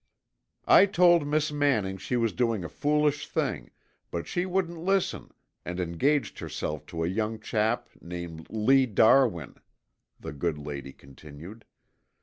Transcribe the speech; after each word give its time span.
"I 0.65 0.87
told 0.87 1.27
Miss 1.27 1.51
Manning 1.51 1.97
she 1.99 2.17
was 2.17 2.33
doing 2.33 2.63
a 2.63 2.69
foolish 2.69 3.27
thing, 3.27 3.69
but 4.09 4.25
she 4.25 4.47
wouldn't 4.47 4.79
listen 4.79 5.31
and 5.63 5.79
engaged 5.79 6.39
herself 6.39 6.87
to 6.87 7.03
a 7.03 7.07
young 7.07 7.39
chap 7.39 7.87
named 8.01 8.49
Lee 8.49 8.87
Darwin," 8.87 9.57
the 10.19 10.33
good 10.33 10.57
lady 10.57 10.91
continued. 10.91 11.65